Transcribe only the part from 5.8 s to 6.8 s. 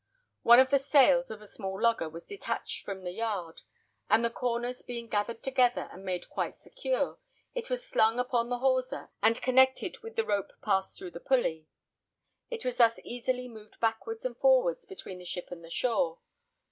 and made quite